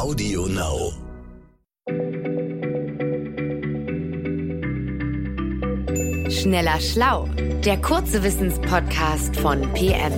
Audio 0.00 0.46
Now. 0.46 0.92
Schneller 6.30 6.80
Schlau, 6.80 7.26
der 7.64 7.82
kurze 7.82 8.22
Wissenspodcast 8.22 9.36
von 9.38 9.60
PM. 9.74 10.12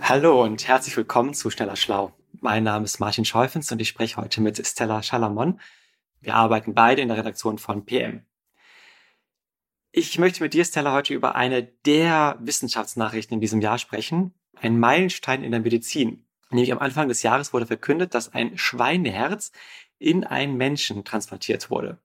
Hallo 0.00 0.44
und 0.44 0.68
herzlich 0.68 0.96
willkommen 0.96 1.34
zu 1.34 1.50
Schneller 1.50 1.74
Schlau. 1.74 2.12
Mein 2.40 2.62
Name 2.62 2.84
ist 2.84 3.00
Martin 3.00 3.24
Scheufens 3.24 3.72
und 3.72 3.80
ich 3.80 3.88
spreche 3.88 4.18
heute 4.18 4.40
mit 4.40 4.64
Stella 4.64 5.02
Schalamon. 5.02 5.58
Wir 6.20 6.36
arbeiten 6.36 6.74
beide 6.74 7.02
in 7.02 7.08
der 7.08 7.16
Redaktion 7.16 7.58
von 7.58 7.84
PM. 7.84 8.24
Ich 9.90 10.16
möchte 10.20 10.44
mit 10.44 10.54
dir, 10.54 10.64
Stella, 10.64 10.92
heute 10.92 11.12
über 11.12 11.34
eine 11.34 11.64
der 11.64 12.38
Wissenschaftsnachrichten 12.40 13.34
in 13.34 13.40
diesem 13.40 13.60
Jahr 13.60 13.78
sprechen. 13.78 14.32
Ein 14.60 14.78
Meilenstein 14.78 15.42
in 15.42 15.50
der 15.50 15.60
Medizin. 15.60 16.24
Nämlich 16.50 16.72
am 16.72 16.78
Anfang 16.78 17.08
des 17.08 17.22
Jahres 17.22 17.52
wurde 17.52 17.66
verkündet, 17.66 18.14
dass 18.14 18.32
ein 18.32 18.56
Schweineherz 18.56 19.52
in 19.98 20.24
einen 20.24 20.56
Menschen 20.56 21.04
transplantiert 21.04 21.70
wurde. 21.70 21.98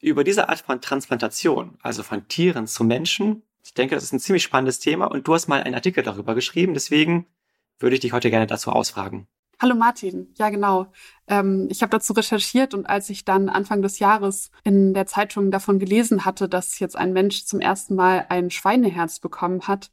Über 0.00 0.24
diese 0.24 0.48
Art 0.48 0.60
von 0.60 0.80
Transplantation, 0.80 1.78
also 1.82 2.02
von 2.02 2.26
Tieren 2.28 2.66
zu 2.66 2.84
Menschen, 2.84 3.42
ich 3.62 3.74
denke, 3.74 3.94
das 3.94 4.04
ist 4.04 4.12
ein 4.12 4.20
ziemlich 4.20 4.42
spannendes 4.42 4.78
Thema 4.78 5.06
und 5.06 5.28
du 5.28 5.34
hast 5.34 5.48
mal 5.48 5.62
einen 5.62 5.74
Artikel 5.74 6.02
darüber 6.02 6.34
geschrieben, 6.34 6.72
deswegen 6.74 7.26
würde 7.78 7.94
ich 7.94 8.00
dich 8.00 8.12
heute 8.12 8.30
gerne 8.30 8.46
dazu 8.46 8.70
ausfragen. 8.70 9.26
Hallo 9.60 9.74
Martin, 9.74 10.32
ja 10.38 10.48
genau. 10.48 10.86
Ähm, 11.28 11.68
ich 11.70 11.82
habe 11.82 11.90
dazu 11.90 12.14
recherchiert 12.14 12.72
und 12.72 12.86
als 12.86 13.10
ich 13.10 13.26
dann 13.26 13.50
Anfang 13.50 13.82
des 13.82 13.98
Jahres 13.98 14.50
in 14.64 14.94
der 14.94 15.04
Zeitung 15.04 15.50
davon 15.50 15.78
gelesen 15.78 16.24
hatte, 16.24 16.48
dass 16.48 16.78
jetzt 16.78 16.96
ein 16.96 17.12
Mensch 17.12 17.44
zum 17.44 17.60
ersten 17.60 17.94
Mal 17.94 18.24
ein 18.30 18.50
Schweineherz 18.50 19.20
bekommen 19.20 19.68
hat, 19.68 19.90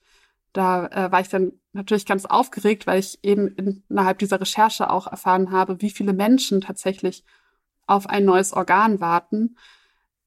da 0.58 0.88
äh, 0.88 1.12
war 1.12 1.22
ich 1.22 1.30
dann 1.30 1.54
natürlich 1.72 2.08
ganz 2.08 2.26
aufgeregt, 2.26 2.88
weil 2.88 3.00
ich 3.00 3.24
eben 3.24 3.48
innerhalb 3.90 4.18
dieser 4.18 4.42
Recherche 4.42 4.90
auch 4.90 5.06
erfahren 5.06 5.52
habe, 5.52 5.82
wie 5.82 5.92
viele 5.92 6.14
Menschen 6.14 6.62
tatsächlich 6.62 7.24
auf 7.86 8.08
ein 8.08 8.26
neues 8.26 8.54
Organ 8.54 9.00
warten. 9.00 9.56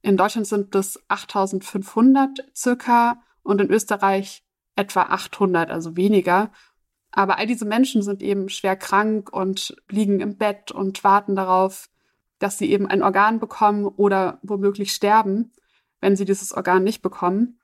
In 0.02 0.16
Deutschland 0.16 0.46
sind 0.46 0.72
es 0.76 1.02
8500 1.08 2.46
circa 2.54 3.20
und 3.42 3.60
in 3.60 3.70
Österreich 3.70 4.44
etwa 4.76 5.02
800, 5.02 5.68
also 5.68 5.96
weniger. 5.96 6.52
Aber 7.10 7.38
all 7.38 7.46
diese 7.46 7.64
Menschen 7.64 8.02
sind 8.02 8.22
eben 8.22 8.48
schwer 8.48 8.76
krank 8.76 9.32
und 9.32 9.76
liegen 9.88 10.20
im 10.20 10.38
Bett 10.38 10.70
und 10.70 11.02
warten 11.02 11.34
darauf, 11.34 11.90
dass 12.38 12.56
sie 12.56 12.70
eben 12.70 12.86
ein 12.86 13.02
Organ 13.02 13.40
bekommen 13.40 13.84
oder 13.84 14.38
womöglich 14.42 14.92
sterben, 14.92 15.52
wenn 16.00 16.14
sie 16.14 16.24
dieses 16.24 16.52
Organ 16.52 16.84
nicht 16.84 17.02
bekommen. 17.02 17.58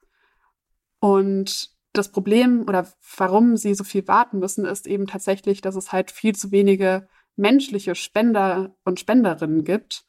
Und 0.98 1.75
das 1.96 2.12
Problem 2.12 2.62
oder 2.68 2.86
warum 3.16 3.56
sie 3.56 3.74
so 3.74 3.84
viel 3.84 4.06
warten 4.08 4.38
müssen, 4.38 4.64
ist 4.64 4.86
eben 4.86 5.06
tatsächlich, 5.06 5.60
dass 5.60 5.76
es 5.76 5.92
halt 5.92 6.10
viel 6.10 6.34
zu 6.34 6.50
wenige 6.50 7.08
menschliche 7.36 7.94
Spender 7.94 8.74
und 8.84 9.00
Spenderinnen 9.00 9.64
gibt. 9.64 10.04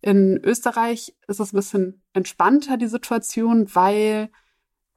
In 0.00 0.40
Österreich 0.42 1.14
ist 1.28 1.40
es 1.40 1.52
ein 1.52 1.56
bisschen 1.56 2.02
entspannter, 2.12 2.76
die 2.76 2.88
Situation, 2.88 3.74
weil 3.74 4.30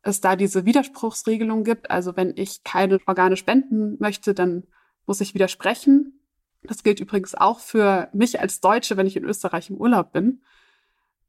es 0.02 0.22
da 0.22 0.36
diese 0.36 0.66
Widerspruchsregelung 0.66 1.64
gibt. 1.64 1.92
Also 1.92 2.16
wenn 2.16 2.34
ich 2.36 2.64
keine 2.64 3.00
Organe 3.06 3.38
spenden 3.38 3.98
möchte, 4.00 4.34
dann 4.34 4.64
muss 5.06 5.22
ich 5.22 5.34
widersprechen. 5.34 6.20
Das 6.64 6.84
gilt 6.84 7.00
übrigens 7.00 7.36
auch 7.36 7.60
für 7.60 8.10
mich 8.14 8.40
als 8.40 8.62
Deutsche, 8.62 8.98
wenn 8.98 9.08
ich 9.08 9.18
in 9.18 9.26
Österreich 9.26 9.70
im 9.70 9.78
Urlaub 9.78 10.12
bin. 10.12 10.42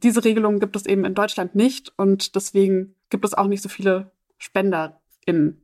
Diese 0.03 0.25
Regelung 0.25 0.61
gibt 0.61 0.77
es 0.77 0.87
eben 0.87 1.05
in 1.05 1.15
Deutschland 1.15 1.55
nicht 1.55 1.93
und 1.97 2.35
deswegen 2.35 2.95
gibt 3.11 3.25
es 3.25 3.35
auch 3.35 3.47
nicht 3.47 3.63
so 3.63 3.69
viele 3.69 4.13
SpenderInnen. 4.39 5.63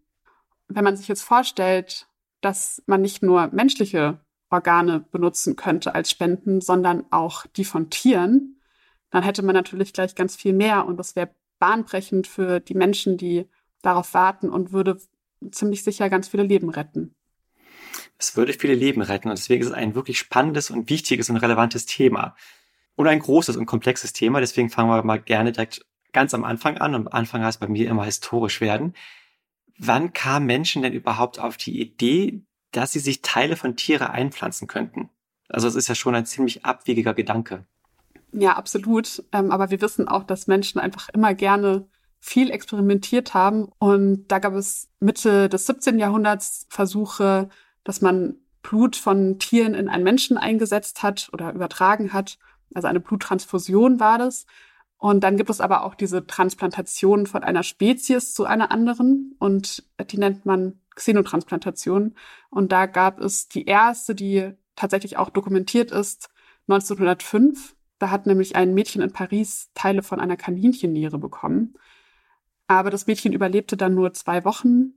Wenn 0.69 0.84
man 0.84 0.97
sich 0.97 1.09
jetzt 1.09 1.23
vorstellt, 1.23 2.09
dass 2.41 2.83
man 2.87 3.03
nicht 3.03 3.23
nur 3.23 3.48
menschliche 3.48 4.20
Organe 4.51 5.01
benutzen 5.01 5.56
könnte 5.56 5.95
als 5.95 6.11
Spenden, 6.11 6.61
sondern 6.61 7.05
auch 7.11 7.47
die 7.47 7.65
von 7.65 7.91
Tieren, 7.91 8.61
dann 9.11 9.22
hätte 9.22 9.43
man 9.43 9.55
natürlich 9.55 9.93
gleich 9.93 10.15
ganz 10.15 10.37
viel 10.37 10.53
mehr 10.53 10.87
und 10.87 10.97
das 10.97 11.16
wäre 11.16 11.34
bahnbrechend 11.59 12.27
für 12.27 12.61
die 12.61 12.75
Menschen, 12.75 13.16
die 13.16 13.49
darauf 13.82 14.15
warten 14.15 14.49
und 14.49 14.72
würde 14.72 14.99
ziemlich 15.50 15.84
sicher 15.84 16.09
ganz 16.11 16.28
viele 16.28 16.43
Leben 16.43 16.71
retten. 16.71 17.15
Es 18.19 18.37
würde 18.37 18.53
viele 18.53 18.75
Leben 18.75 19.03
retten 19.03 19.28
und 19.28 19.38
deswegen 19.38 19.62
ist 19.62 19.69
es 19.69 19.75
ein 19.75 19.94
wirklich 19.94 20.19
spannendes 20.19 20.71
und 20.71 20.88
wichtiges 20.88 21.31
und 21.31 21.37
relevantes 21.37 21.87
Thema. 21.87 22.37
Und 22.94 23.06
ein 23.06 23.21
großes 23.21 23.56
und 23.56 23.66
komplexes 23.66 24.12
Thema, 24.12 24.41
deswegen 24.41 24.71
fangen 24.71 24.91
wir 24.91 25.03
mal 25.03 25.21
gerne 25.21 25.53
direkt 25.53 25.84
ganz 26.12 26.34
am 26.34 26.45
Anfang 26.45 26.78
an 26.78 26.95
und 26.95 27.06
am 27.06 27.12
Anfang 27.12 27.43
heißt 27.43 27.61
bei 27.61 27.69
mir 27.69 27.89
immer 27.89 28.05
historisch 28.05 28.61
werden. 28.61 28.95
Wann 29.78 30.12
kamen 30.12 30.47
Menschen 30.47 30.83
denn 30.83 30.93
überhaupt 30.93 31.39
auf 31.39 31.56
die 31.56 31.81
Idee, 31.81 32.43
dass 32.71 32.93
sie 32.93 33.00
sich 33.00 33.23
Teile 33.23 33.56
von 33.56 33.77
Tiere 33.77 34.11
einpflanzen 34.11 34.69
könnten? 34.69 35.11
Also 35.49 35.69
es 35.69 35.75
ist 35.75 35.89
ja 35.89 35.95
schon 35.95 36.15
ein 36.15 36.27
ziemlich 36.27 36.65
abwegiger 36.65 37.15
Gedanke. 37.15 37.65
Ja, 38.33 38.55
absolut. 38.55 39.23
Ähm, 39.33 39.50
aber 39.50 39.71
wir 39.71 39.81
wissen 39.81 40.09
auch, 40.09 40.25
dass 40.25 40.47
Menschen 40.47 40.81
einfach 40.81 41.09
immer 41.11 41.34
gerne 41.34 41.87
viel 42.19 42.50
experimentiert 42.50 43.34
haben. 43.34 43.69
Und 43.79 44.29
da 44.29 44.39
gab 44.39 44.55
es 44.55 44.89
Mitte 45.00 45.49
des 45.49 45.67
17. 45.67 45.99
Jahrhunderts 45.99 46.67
Versuche, 46.71 47.50
dass 47.84 48.00
man 48.00 48.37
Blut 48.62 48.97
von 48.97 49.39
Tieren 49.39 49.75
in 49.75 49.89
einen 49.89 50.05
Menschen 50.05 50.39
eingesetzt 50.39 51.03
hat 51.03 51.29
oder 51.33 51.53
übertragen 51.53 52.12
hat. 52.12 52.39
Also 52.75 52.89
eine 52.89 53.00
Bluttransfusion 53.00 54.00
war 54.00 54.19
das. 54.19 54.47
Und 55.02 55.24
dann 55.24 55.36
gibt 55.36 55.50
es 55.50 55.60
aber 55.60 55.82
auch 55.82 55.96
diese 55.96 56.28
Transplantation 56.28 57.26
von 57.26 57.42
einer 57.42 57.64
Spezies 57.64 58.34
zu 58.34 58.44
einer 58.44 58.70
anderen 58.70 59.34
und 59.40 59.82
die 60.12 60.16
nennt 60.16 60.46
man 60.46 60.78
Xenotransplantation. 60.94 62.14
Und 62.50 62.70
da 62.70 62.86
gab 62.86 63.18
es 63.18 63.48
die 63.48 63.64
erste, 63.64 64.14
die 64.14 64.52
tatsächlich 64.76 65.16
auch 65.16 65.30
dokumentiert 65.30 65.90
ist, 65.90 66.30
1905. 66.68 67.74
Da 67.98 68.10
hat 68.12 68.26
nämlich 68.26 68.54
ein 68.54 68.74
Mädchen 68.74 69.02
in 69.02 69.12
Paris 69.12 69.72
Teile 69.74 70.04
von 70.04 70.20
einer 70.20 70.36
Kaninchenniere 70.36 71.19
bekommen. 71.19 71.74
Aber 72.69 72.90
das 72.90 73.08
Mädchen 73.08 73.32
überlebte 73.32 73.76
dann 73.76 73.96
nur 73.96 74.12
zwei 74.12 74.44
Wochen 74.44 74.92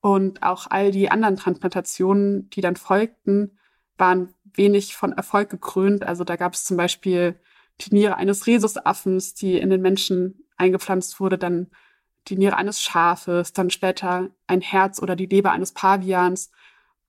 und 0.00 0.42
auch 0.42 0.66
all 0.68 0.90
die 0.90 1.12
anderen 1.12 1.36
Transplantationen, 1.36 2.50
die 2.50 2.60
dann 2.60 2.74
folgten, 2.74 3.56
waren 3.98 4.34
wenig 4.52 4.96
von 4.96 5.12
Erfolg 5.12 5.48
gekrönt. 5.48 6.02
Also 6.02 6.24
da 6.24 6.34
gab 6.34 6.54
es 6.54 6.64
zum 6.64 6.76
Beispiel 6.76 7.38
die 7.80 7.94
Niere 7.94 8.16
eines 8.16 8.46
Rhesusaffens, 8.46 9.34
die 9.34 9.58
in 9.58 9.70
den 9.70 9.82
Menschen 9.82 10.46
eingepflanzt 10.56 11.20
wurde, 11.20 11.38
dann 11.38 11.70
die 12.28 12.36
Niere 12.36 12.56
eines 12.56 12.80
Schafes, 12.80 13.52
dann 13.52 13.70
später 13.70 14.30
ein 14.46 14.60
Herz 14.60 15.00
oder 15.00 15.16
die 15.16 15.26
Leber 15.26 15.52
eines 15.52 15.72
Pavians. 15.72 16.50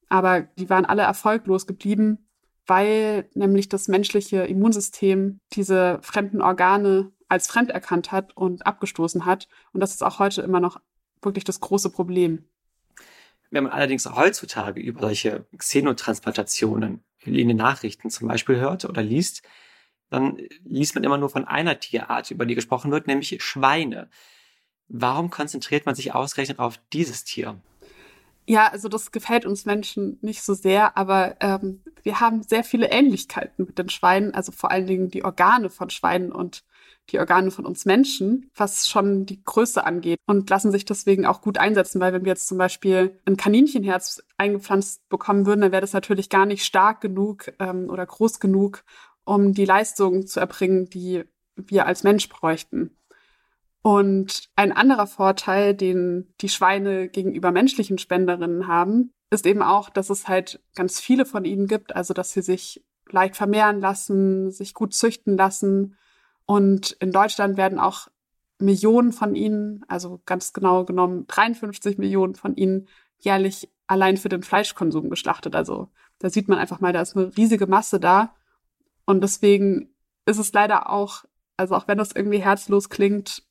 Aber 0.10 0.42
die 0.42 0.70
waren 0.70 0.86
alle 0.86 1.04
erfolglos 1.04 1.68
geblieben, 1.68 2.28
weil 2.68 3.30
nämlich 3.34 3.70
das 3.70 3.88
menschliche 3.88 4.44
Immunsystem 4.44 5.40
diese 5.54 6.00
fremden 6.02 6.42
Organe 6.42 7.12
als 7.28 7.48
fremd 7.48 7.72
erkannt 7.72 8.12
hat 8.12 8.36
und 8.36 8.66
abgestoßen 8.66 9.26
hat. 9.26 9.48
Und 9.72 9.80
das 9.80 9.94
ist 9.94 10.04
auch 10.04 10.20
heute 10.20 10.42
immer 10.42 10.60
noch 10.60 10.80
wirklich 11.22 11.44
das 11.44 11.60
große 11.60 11.90
Problem. 11.90 12.46
Wenn 13.50 13.64
man 13.64 13.74
allerdings 13.74 14.06
heutzutage 14.06 14.82
über 14.82 15.02
solche 15.02 15.46
Xenotransplantationen 15.58 17.04
in 17.24 17.48
den 17.48 17.58
Nachrichten 17.58 18.10
zum 18.10 18.28
Beispiel 18.28 18.58
hört 18.58 18.86
oder 18.86 19.02
liest, 19.02 19.44
dann 20.10 20.38
liest 20.64 20.96
man 20.96 21.04
immer 21.04 21.18
nur 21.18 21.30
von 21.30 21.46
einer 21.46 21.80
Tierart, 21.80 22.32
über 22.32 22.46
die 22.46 22.56
gesprochen 22.56 22.92
wird, 22.92 23.08
nämlich 23.08 23.42
Schweine. 23.44 24.10
Warum 24.88 25.30
konzentriert 25.30 25.86
man 25.86 25.96
sich 25.96 26.14
ausgerechnet 26.14 26.60
auf 26.60 26.80
dieses 26.94 27.24
Tier? 27.24 27.60
Ja, 28.48 28.68
also 28.68 28.88
das 28.90 29.12
gefällt 29.12 29.46
uns 29.46 29.66
Menschen 29.66 30.20
nicht 30.22 30.44
so 30.44 30.54
sehr, 30.54 30.96
aber 30.98 31.36
ähm, 31.40 31.82
wir 32.04 32.20
haben 32.20 32.44
sehr 32.44 32.64
viele 32.64 32.92
Ähnlichkeiten 32.92 33.66
mit 33.66 33.80
den 33.80 33.90
Schweinen, 33.90 34.36
also 34.36 34.52
vor 34.52 34.70
allen 34.70 34.86
Dingen 34.86 35.10
die 35.10 35.26
Organe 35.26 35.72
von 35.72 35.90
Schweinen 35.90 36.32
und 36.32 36.64
die 37.10 37.20
Organe 37.20 37.50
von 37.50 37.66
uns 37.66 37.86
Menschen, 37.86 38.52
was 38.56 38.88
schon 38.88 39.26
die 39.26 39.44
Größe 39.44 39.84
angeht 39.84 40.20
und 40.28 40.50
lassen 40.50 40.72
sich 40.72 40.86
deswegen 40.86 41.26
auch 41.26 41.42
gut 41.42 41.58
einsetzen, 41.58 42.00
weil 42.00 42.14
wenn 42.14 42.24
wir 42.24 42.32
jetzt 42.32 42.48
zum 42.48 42.60
Beispiel 42.60 43.20
ein 43.26 43.38
Kaninchenherz 43.38 44.24
eingepflanzt 44.38 45.08
bekommen 45.10 45.48
würden, 45.48 45.62
dann 45.62 45.72
wäre 45.72 45.82
das 45.82 45.94
natürlich 45.94 46.30
gar 46.30 46.46
nicht 46.46 46.64
stark 46.64 47.02
genug 47.02 47.52
ähm, 47.60 47.90
oder 47.90 48.06
groß 48.06 48.40
genug, 48.40 48.84
um 49.26 49.54
die 49.54 49.66
Leistung 49.66 50.28
zu 50.28 50.40
erbringen, 50.40 50.90
die 50.90 51.24
wir 51.56 51.86
als 51.86 52.04
Mensch 52.04 52.30
bräuchten. 52.30 52.96
Und 53.82 54.50
ein 54.56 54.72
anderer 54.72 55.08
Vorteil, 55.08 55.76
den 55.76 56.34
die 56.42 56.50
Schweine 56.50 57.08
gegenüber 57.08 57.52
menschlichen 57.52 57.98
Spenderinnen 57.98 58.68
haben, 58.68 59.12
ist 59.30 59.46
eben 59.46 59.62
auch, 59.62 59.90
dass 59.90 60.10
es 60.10 60.28
halt 60.28 60.62
ganz 60.76 61.00
viele 61.00 61.26
von 61.26 61.46
ihnen 61.46 61.68
gibt, 61.68 61.96
also 61.96 62.14
dass 62.14 62.32
sie 62.34 62.42
sich 62.42 62.84
leicht 63.10 63.36
vermehren 63.36 63.80
lassen, 63.80 64.52
sich 64.52 64.74
gut 64.74 64.94
züchten 64.94 65.38
lassen. 65.38 65.98
Und 66.46 66.92
in 66.94 67.12
Deutschland 67.12 67.58
werden 67.58 67.80
auch 67.80 68.08
Millionen 68.60 69.12
von 69.12 69.36
ihnen, 69.36 69.84
also 69.88 70.22
ganz 70.26 70.54
genau 70.54 70.86
genommen 70.86 71.28
53 71.28 71.98
Millionen 71.98 72.36
von 72.36 72.56
ihnen 72.56 72.88
jährlich 73.20 73.70
allein 73.88 74.18
für 74.18 74.30
den 74.30 74.44
Fleischkonsum 74.44 75.10
geschlachtet. 75.10 75.56
Also 75.56 75.90
da 76.20 76.30
sieht 76.30 76.48
man 76.48 76.58
einfach 76.58 76.80
mal, 76.80 76.94
da 76.94 77.02
ist 77.02 77.16
eine 77.16 77.36
riesige 77.36 77.68
Masse 77.68 78.00
da. 78.00 78.34
Und 79.06 79.22
deswegen 79.22 79.94
ist 80.26 80.40
es 80.40 80.52
leider 80.54 80.90
auch, 80.90 81.26
also 81.58 81.76
auch 81.76 81.88
wenn 81.88 81.98
das 81.98 82.12
irgendwie 82.12 82.40
herzlos 82.40 82.90
klingt, 82.90 83.44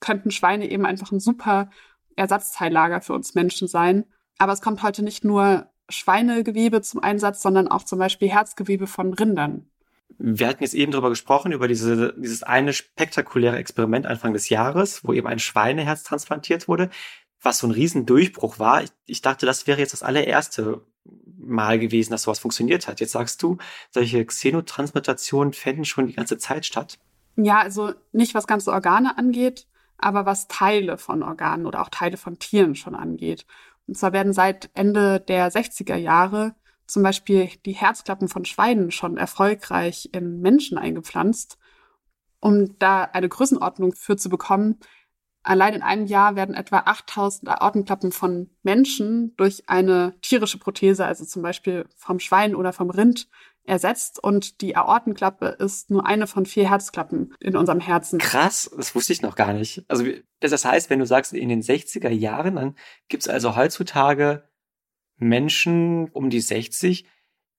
könnten 0.00 0.30
Schweine 0.30 0.70
eben 0.70 0.86
einfach 0.86 1.12
ein 1.12 1.20
super 1.20 1.70
Ersatzteillager 2.16 3.00
für 3.00 3.14
uns 3.14 3.34
Menschen 3.34 3.68
sein. 3.68 4.04
Aber 4.38 4.52
es 4.52 4.60
kommt 4.60 4.82
heute 4.82 5.02
nicht 5.02 5.24
nur 5.24 5.68
Schweinegewebe 5.88 6.82
zum 6.82 7.02
Einsatz, 7.02 7.42
sondern 7.42 7.68
auch 7.68 7.84
zum 7.84 7.98
Beispiel 7.98 8.28
Herzgewebe 8.28 8.86
von 8.86 9.12
Rindern. 9.14 9.70
Wir 10.18 10.48
hatten 10.48 10.62
jetzt 10.62 10.74
eben 10.74 10.92
darüber 10.92 11.10
gesprochen, 11.10 11.52
über 11.52 11.68
diese, 11.68 12.14
dieses 12.16 12.42
eine 12.42 12.72
spektakuläre 12.72 13.56
Experiment 13.56 14.06
Anfang 14.06 14.32
des 14.32 14.48
Jahres, 14.48 15.04
wo 15.04 15.12
eben 15.12 15.26
ein 15.26 15.38
Schweineherz 15.38 16.02
transplantiert 16.02 16.68
wurde, 16.68 16.90
was 17.40 17.58
so 17.58 17.66
ein 17.66 17.72
Riesendurchbruch 17.72 18.58
war. 18.58 18.82
Ich, 18.82 18.90
ich 19.06 19.22
dachte, 19.22 19.46
das 19.46 19.66
wäre 19.66 19.80
jetzt 19.80 19.92
das 19.92 20.02
allererste 20.02 20.84
Mal 21.42 21.78
gewesen, 21.78 22.12
dass 22.12 22.22
sowas 22.22 22.38
funktioniert 22.38 22.88
hat. 22.88 23.00
Jetzt 23.00 23.12
sagst 23.12 23.42
du, 23.42 23.58
solche 23.90 24.24
Xenotransplantationen 24.24 25.52
fänden 25.52 25.84
schon 25.84 26.06
die 26.06 26.14
ganze 26.14 26.38
Zeit 26.38 26.66
statt. 26.66 26.98
Ja, 27.36 27.60
also 27.60 27.92
nicht 28.12 28.34
was 28.34 28.46
ganze 28.46 28.72
Organe 28.72 29.16
angeht, 29.16 29.66
aber 29.98 30.26
was 30.26 30.48
Teile 30.48 30.98
von 30.98 31.22
Organen 31.22 31.66
oder 31.66 31.82
auch 31.82 31.88
Teile 31.88 32.16
von 32.16 32.38
Tieren 32.38 32.74
schon 32.74 32.94
angeht. 32.94 33.46
Und 33.86 33.96
zwar 33.96 34.12
werden 34.12 34.32
seit 34.32 34.70
Ende 34.74 35.20
der 35.20 35.50
60er 35.50 35.96
Jahre 35.96 36.54
zum 36.86 37.02
Beispiel 37.02 37.48
die 37.64 37.72
Herzklappen 37.72 38.28
von 38.28 38.44
Schweinen 38.44 38.90
schon 38.90 39.16
erfolgreich 39.16 40.10
in 40.12 40.40
Menschen 40.40 40.76
eingepflanzt. 40.78 41.58
Um 42.40 42.78
da 42.78 43.04
eine 43.04 43.28
Größenordnung 43.28 43.94
für 43.94 44.16
zu 44.16 44.28
bekommen, 44.28 44.78
allein 45.42 45.74
in 45.74 45.82
einem 45.82 46.06
Jahr 46.06 46.36
werden 46.36 46.54
etwa 46.54 46.78
8000 46.78 47.48
Aortenklappen 47.48 48.12
von 48.12 48.50
Menschen 48.62 49.34
durch 49.36 49.68
eine 49.68 50.14
tierische 50.22 50.58
Prothese, 50.58 51.04
also 51.04 51.24
zum 51.24 51.42
Beispiel 51.42 51.86
vom 51.96 52.20
Schwein 52.20 52.54
oder 52.54 52.72
vom 52.72 52.90
Rind, 52.90 53.28
ersetzt 53.64 54.22
und 54.22 54.60
die 54.60 54.76
Aortenklappe 54.76 55.46
ist 55.46 55.90
nur 55.90 56.06
eine 56.06 56.26
von 56.26 56.46
vier 56.46 56.68
Herzklappen 56.68 57.34
in 57.40 57.56
unserem 57.56 57.80
Herzen. 57.80 58.18
Krass, 58.18 58.70
das 58.76 58.94
wusste 58.94 59.12
ich 59.12 59.22
noch 59.22 59.36
gar 59.36 59.52
nicht. 59.52 59.84
Also 59.88 60.04
das 60.40 60.64
heißt, 60.64 60.90
wenn 60.90 60.98
du 60.98 61.06
sagst, 61.06 61.32
in 61.32 61.48
den 61.48 61.62
60er 61.62 62.10
Jahren, 62.10 62.56
dann 62.56 62.76
gibt 63.08 63.22
es 63.22 63.28
also 63.28 63.54
heutzutage 63.54 64.48
Menschen 65.16 66.08
um 66.10 66.30
die 66.30 66.40
60, 66.40 67.06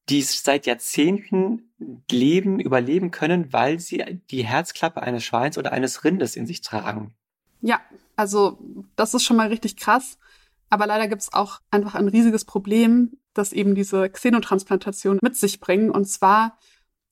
die 0.09 0.21
seit 0.21 0.65
Jahrzehnten 0.65 1.74
leben, 2.12 2.59
überleben 2.59 3.12
können, 3.12 3.53
weil 3.53 3.80
sie 3.80 4.21
die 4.30 4.45
Herzklappe 4.45 5.01
eines 5.01 5.24
Schweins 5.24 5.57
oder 5.57 5.71
eines 5.71 6.03
Rindes 6.03 6.35
in 6.35 6.45
sich 6.45 6.62
tragen. 6.62 7.15
Ja, 7.63 7.81
also 8.18 8.60
das 8.95 9.13
ist 9.13 9.24
schon 9.24 9.38
mal 9.38 9.48
richtig 9.48 9.77
krass. 9.77 10.18
Aber 10.69 10.86
leider 10.86 11.07
gibt 11.07 11.21
es 11.21 11.33
auch 11.33 11.62
einfach 11.71 11.95
ein 11.95 12.10
riesiges 12.10 12.45
Problem, 12.45 13.18
das 13.33 13.54
eben 13.54 13.74
diese 13.74 14.10
Xenotransplantation 14.10 15.19
mit 15.21 15.38
sich 15.38 15.60
bringen. 15.60 15.89
Und 15.89 16.06
zwar 16.06 16.60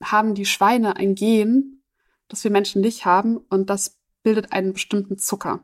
haben 0.04 0.36
die 0.36 0.46
Schweine 0.46 0.98
ein 0.98 1.16
Gen, 1.16 1.84
das 2.28 2.44
wir 2.44 2.52
Menschen 2.52 2.82
nicht 2.82 3.06
haben, 3.06 3.38
und 3.38 3.70
das 3.70 3.98
bildet 4.24 4.52
einen 4.52 4.74
bestimmten 4.74 5.18
Zucker. 5.18 5.64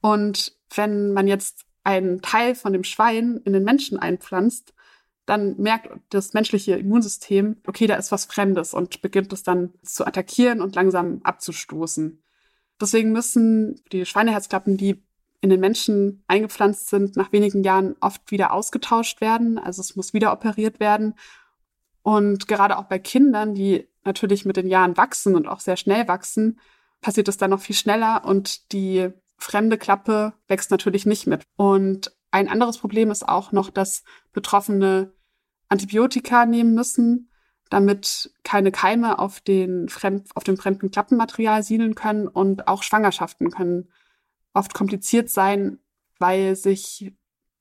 Und 0.00 0.56
wenn 0.74 1.12
man 1.12 1.28
jetzt 1.28 1.64
einen 1.84 2.20
Teil 2.20 2.54
von 2.54 2.72
dem 2.72 2.84
Schwein 2.84 3.40
in 3.44 3.52
den 3.52 3.64
Menschen 3.64 3.98
einpflanzt, 3.98 4.74
dann 5.24 5.56
merkt 5.58 5.90
das 6.08 6.32
menschliche 6.32 6.76
Immunsystem, 6.76 7.56
okay, 7.66 7.86
da 7.86 7.96
ist 7.96 8.12
was 8.12 8.24
Fremdes 8.24 8.74
und 8.74 9.02
beginnt 9.02 9.32
es 9.32 9.42
dann 9.42 9.74
zu 9.82 10.06
attackieren 10.06 10.60
und 10.60 10.74
langsam 10.74 11.20
abzustoßen. 11.22 12.22
Deswegen 12.80 13.12
müssen 13.12 13.80
die 13.92 14.04
Schweineherzklappen, 14.04 14.76
die 14.76 15.02
in 15.40 15.50
den 15.50 15.60
Menschen 15.60 16.22
eingepflanzt 16.26 16.88
sind, 16.88 17.16
nach 17.16 17.32
wenigen 17.32 17.62
Jahren 17.62 17.96
oft 18.00 18.30
wieder 18.30 18.52
ausgetauscht 18.52 19.20
werden. 19.20 19.58
Also 19.58 19.80
es 19.80 19.96
muss 19.96 20.12
wieder 20.12 20.32
operiert 20.32 20.80
werden. 20.80 21.14
Und 22.02 22.48
gerade 22.48 22.78
auch 22.78 22.84
bei 22.84 22.98
Kindern, 22.98 23.54
die 23.54 23.88
natürlich 24.04 24.44
mit 24.44 24.56
den 24.56 24.68
Jahren 24.68 24.96
wachsen 24.96 25.34
und 25.34 25.46
auch 25.46 25.60
sehr 25.60 25.76
schnell 25.76 26.08
wachsen, 26.08 26.60
passiert 27.00 27.28
es 27.28 27.36
dann 27.36 27.50
noch 27.50 27.60
viel 27.60 27.76
schneller 27.76 28.24
und 28.24 28.72
die 28.72 29.10
fremde 29.38 29.78
Klappe 29.78 30.32
wächst 30.48 30.70
natürlich 30.70 31.06
nicht 31.06 31.26
mit. 31.26 31.42
Und 31.56 32.16
ein 32.30 32.48
anderes 32.48 32.78
Problem 32.78 33.10
ist 33.10 33.28
auch 33.28 33.52
noch, 33.52 33.70
dass 33.70 34.02
Betroffene 34.32 35.12
Antibiotika 35.68 36.46
nehmen 36.46 36.74
müssen, 36.74 37.30
damit 37.70 38.30
keine 38.44 38.70
Keime 38.70 39.18
auf, 39.18 39.40
den 39.40 39.88
fremd, 39.88 40.28
auf 40.34 40.44
dem 40.44 40.56
fremden 40.56 40.90
Klappenmaterial 40.90 41.62
siedeln 41.62 41.94
können 41.94 42.28
und 42.28 42.68
auch 42.68 42.82
Schwangerschaften 42.82 43.50
können 43.50 43.88
oft 44.54 44.72
kompliziert 44.72 45.28
sein, 45.28 45.78
weil 46.18 46.56
sich 46.56 47.12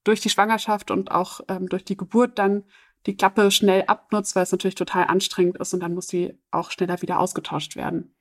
durch 0.04 0.22
die 0.22 0.30
Schwangerschaft 0.30 0.92
und 0.92 1.12
auch 1.12 1.42
ähm, 1.48 1.68
durch 1.68 1.84
die 1.84 1.98
Geburt 1.98 2.38
dann 2.40 2.64
die 3.06 3.18
Klappe 3.18 3.52
schnell 3.52 3.84
abnutzt, 3.88 4.36
weil 4.36 4.44
es 4.44 4.52
natürlich 4.52 4.76
total 4.76 5.06
anstrengend 5.06 5.58
ist 5.58 5.74
und 5.74 5.82
dann 5.82 5.94
muss 5.94 6.08
sie 6.08 6.38
auch 6.52 6.72
schneller 6.72 7.02
wieder 7.02 7.20
ausgetauscht 7.20 7.76
werden. 7.76 8.16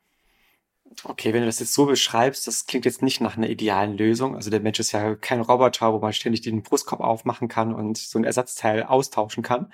Okay, 1.02 1.32
wenn 1.32 1.40
du 1.40 1.46
das 1.46 1.58
jetzt 1.58 1.74
so 1.74 1.86
beschreibst, 1.86 2.46
das 2.46 2.66
klingt 2.66 2.84
jetzt 2.84 3.02
nicht 3.02 3.20
nach 3.20 3.36
einer 3.36 3.48
idealen 3.48 3.96
Lösung. 3.96 4.36
Also 4.36 4.50
der 4.50 4.60
Mensch 4.60 4.78
ist 4.78 4.92
ja 4.92 5.16
kein 5.16 5.40
Roboter, 5.40 5.92
wo 5.92 5.98
man 5.98 6.12
ständig 6.12 6.42
den 6.42 6.62
Brustkorb 6.62 7.00
aufmachen 7.00 7.48
kann 7.48 7.74
und 7.74 7.98
so 7.98 8.18
ein 8.18 8.24
Ersatzteil 8.24 8.84
austauschen 8.84 9.42
kann. 9.42 9.72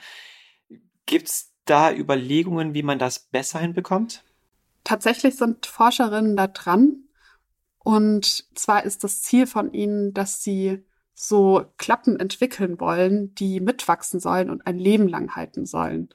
Gibt 1.06 1.28
es 1.28 1.49
da 1.70 1.92
Überlegungen, 1.92 2.74
wie 2.74 2.82
man 2.82 2.98
das 2.98 3.18
besser 3.18 3.60
hinbekommt? 3.60 4.24
Tatsächlich 4.84 5.36
sind 5.36 5.66
Forscherinnen 5.66 6.36
da 6.36 6.48
dran. 6.48 7.04
Und 7.78 8.44
zwar 8.54 8.84
ist 8.84 9.04
das 9.04 9.22
Ziel 9.22 9.46
von 9.46 9.72
ihnen, 9.72 10.12
dass 10.12 10.42
sie 10.42 10.84
so 11.14 11.64
Klappen 11.76 12.18
entwickeln 12.18 12.80
wollen, 12.80 13.34
die 13.34 13.60
mitwachsen 13.60 14.20
sollen 14.20 14.50
und 14.50 14.66
ein 14.66 14.78
Leben 14.78 15.06
lang 15.08 15.36
halten 15.36 15.66
sollen. 15.66 16.08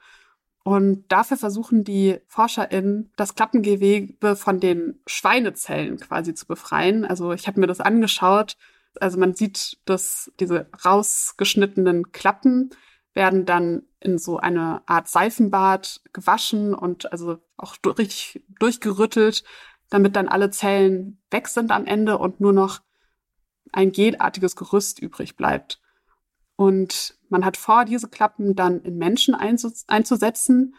Und 0.63 1.05
dafür 1.09 1.37
versuchen 1.37 1.83
die 1.83 2.17
ForscherInnen, 2.27 3.11
das 3.15 3.35
Klappengewebe 3.35 4.35
von 4.35 4.59
den 4.59 4.99
Schweinezellen 5.05 5.99
quasi 5.99 6.33
zu 6.33 6.47
befreien. 6.47 7.05
Also 7.05 7.33
ich 7.33 7.47
habe 7.47 7.59
mir 7.59 7.67
das 7.67 7.81
angeschaut. 7.81 8.57
Also 8.99 9.19
man 9.19 9.35
sieht, 9.35 9.77
dass 9.85 10.31
diese 10.39 10.67
rausgeschnittenen 10.83 12.11
Klappen 12.11 12.71
werden 13.15 13.45
dann 13.45 13.83
in 13.99 14.19
so 14.19 14.37
eine 14.37 14.83
Art 14.85 15.07
Seifenbad 15.07 16.01
gewaschen 16.13 16.75
und 16.75 17.11
also 17.11 17.39
auch 17.57 17.75
richtig 17.97 18.43
durchgerüttelt, 18.59 19.43
damit 19.89 20.15
dann 20.15 20.27
alle 20.27 20.51
Zellen 20.51 21.21
weg 21.31 21.47
sind 21.47 21.71
am 21.71 21.85
Ende 21.85 22.17
und 22.17 22.39
nur 22.39 22.53
noch 22.53 22.81
ein 23.71 23.91
gelartiges 23.91 24.55
Gerüst 24.55 24.99
übrig 24.99 25.35
bleibt. 25.35 25.81
Und 26.55 27.17
man 27.29 27.43
hat 27.43 27.57
vor, 27.57 27.85
diese 27.85 28.09
Klappen 28.09 28.55
dann 28.55 28.81
in 28.81 28.97
Menschen 28.97 29.35
einzusetzen 29.35 30.75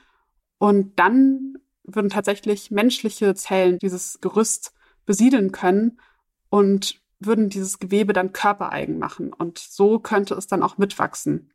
und 0.58 0.98
dann 0.98 1.54
würden 1.84 2.10
tatsächlich 2.10 2.70
menschliche 2.70 3.34
Zellen 3.34 3.78
dieses 3.78 4.20
Gerüst 4.20 4.72
besiedeln 5.04 5.52
können 5.52 6.00
und 6.48 7.00
würden 7.18 7.48
dieses 7.48 7.78
Gewebe 7.78 8.12
dann 8.12 8.32
körpereigen 8.32 8.98
machen. 8.98 9.32
Und 9.32 9.58
so 9.58 9.98
könnte 9.98 10.34
es 10.34 10.46
dann 10.46 10.62
auch 10.62 10.78
mitwachsen. 10.78 11.50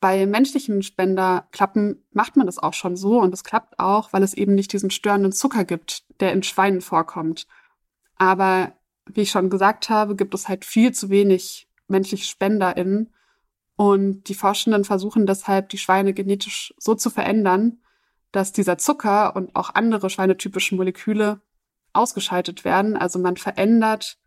Bei 0.00 0.26
menschlichen 0.26 0.82
Spenderklappen 0.82 2.04
macht 2.12 2.36
man 2.36 2.46
das 2.46 2.58
auch 2.58 2.74
schon 2.74 2.96
so 2.96 3.20
und 3.20 3.34
es 3.34 3.42
klappt 3.42 3.78
auch, 3.78 4.12
weil 4.12 4.22
es 4.22 4.34
eben 4.34 4.54
nicht 4.54 4.72
diesen 4.72 4.90
störenden 4.90 5.32
Zucker 5.32 5.64
gibt, 5.64 6.04
der 6.20 6.32
in 6.32 6.44
Schweinen 6.44 6.80
vorkommt. 6.80 7.48
Aber 8.16 8.72
wie 9.06 9.22
ich 9.22 9.30
schon 9.30 9.50
gesagt 9.50 9.90
habe, 9.90 10.14
gibt 10.14 10.34
es 10.34 10.48
halt 10.48 10.64
viel 10.64 10.92
zu 10.92 11.10
wenig 11.10 11.68
menschliche 11.88 12.26
SpenderInnen. 12.26 13.12
Und 13.76 14.24
die 14.24 14.34
Forschenden 14.34 14.84
versuchen 14.84 15.26
deshalb, 15.26 15.68
die 15.68 15.78
Schweine 15.78 16.12
genetisch 16.12 16.74
so 16.78 16.94
zu 16.94 17.10
verändern, 17.10 17.80
dass 18.32 18.52
dieser 18.52 18.78
Zucker 18.78 19.34
und 19.36 19.54
auch 19.56 19.74
andere 19.74 20.10
schweinetypische 20.10 20.74
Moleküle 20.74 21.40
ausgeschaltet 21.92 22.64
werden. 22.64 22.96
Also 22.96 23.18
man 23.18 23.36
verändert 23.36 24.18